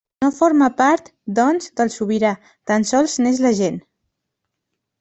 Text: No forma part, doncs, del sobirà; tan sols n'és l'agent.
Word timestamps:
No 0.23 0.27
forma 0.35 0.69
part, 0.79 1.11
doncs, 1.41 1.67
del 1.81 1.93
sobirà; 1.97 2.33
tan 2.73 2.89
sols 2.93 3.17
n'és 3.25 3.45
l'agent. 3.47 3.81